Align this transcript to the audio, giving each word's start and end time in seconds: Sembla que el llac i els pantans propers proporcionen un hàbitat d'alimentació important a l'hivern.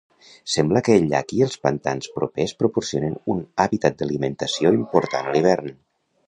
Sembla 0.51 0.81
que 0.85 0.93
el 1.01 1.03
llac 1.11 1.33
i 1.39 1.43
els 1.47 1.57
pantans 1.65 2.09
propers 2.15 2.55
proporcionen 2.63 3.13
un 3.35 3.45
hàbitat 3.65 4.01
d'alimentació 4.01 4.73
important 4.79 5.31
a 5.33 5.37
l'hivern. 5.37 5.71